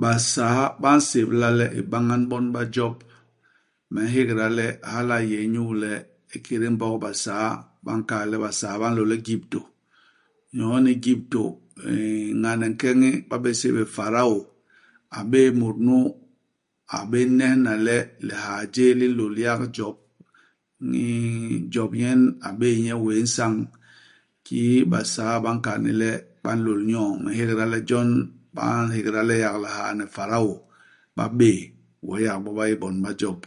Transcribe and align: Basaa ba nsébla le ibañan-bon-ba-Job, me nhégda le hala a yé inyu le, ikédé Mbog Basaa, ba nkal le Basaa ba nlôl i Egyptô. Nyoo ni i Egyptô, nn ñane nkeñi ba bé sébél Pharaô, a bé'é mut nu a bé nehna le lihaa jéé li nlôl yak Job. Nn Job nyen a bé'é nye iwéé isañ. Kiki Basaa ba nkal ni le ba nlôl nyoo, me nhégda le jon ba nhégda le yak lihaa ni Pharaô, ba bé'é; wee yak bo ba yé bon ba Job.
Basaa 0.00 0.62
ba 0.82 0.90
nsébla 0.98 1.48
le 1.58 1.66
ibañan-bon-ba-Job, 1.80 2.96
me 3.92 4.00
nhégda 4.10 4.46
le 4.58 4.66
hala 4.90 5.16
a 5.22 5.26
yé 5.30 5.38
inyu 5.46 5.64
le, 5.82 5.90
ikédé 6.36 6.68
Mbog 6.74 6.94
Basaa, 7.04 7.48
ba 7.84 7.92
nkal 8.00 8.24
le 8.30 8.36
Basaa 8.44 8.80
ba 8.82 8.86
nlôl 8.90 9.12
i 9.14 9.18
Egyptô. 9.22 9.60
Nyoo 10.56 10.76
ni 10.84 10.92
i 10.94 10.96
Egyptô, 11.00 11.42
nn 11.54 12.38
ñane 12.42 12.66
nkeñi 12.72 13.10
ba 13.28 13.36
bé 13.44 13.50
sébél 13.60 13.88
Pharaô, 13.96 14.36
a 15.18 15.20
bé'é 15.30 15.48
mut 15.60 15.76
nu 15.86 15.98
a 16.98 16.98
bé 17.10 17.20
nehna 17.38 17.72
le 17.86 17.96
lihaa 18.26 18.62
jéé 18.74 18.92
li 19.00 19.06
nlôl 19.10 19.36
yak 19.44 19.60
Job. 19.76 19.96
Nn 20.88 21.66
Job 21.72 21.90
nyen 22.00 22.22
a 22.48 22.50
bé'é 22.58 22.80
nye 22.84 22.92
iwéé 23.00 23.20
isañ. 23.26 23.54
Kiki 24.44 24.86
Basaa 24.92 25.34
ba 25.44 25.50
nkal 25.56 25.78
ni 25.84 25.92
le 26.02 26.10
ba 26.42 26.50
nlôl 26.58 26.80
nyoo, 26.90 27.10
me 27.22 27.28
nhégda 27.34 27.64
le 27.72 27.78
jon 27.88 28.10
ba 28.56 28.64
nhégda 28.88 29.20
le 29.28 29.34
yak 29.44 29.56
lihaa 29.64 29.92
ni 29.98 30.04
Pharaô, 30.16 30.50
ba 31.16 31.24
bé'é; 31.38 31.60
wee 32.06 32.22
yak 32.26 32.38
bo 32.44 32.50
ba 32.58 32.64
yé 32.70 32.74
bon 32.82 32.96
ba 33.04 33.10
Job. 33.20 33.38